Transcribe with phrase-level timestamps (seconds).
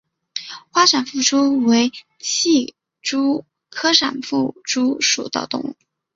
[0.71, 5.75] 花闪腹蛛为皿蛛科闪腹蛛属的动物。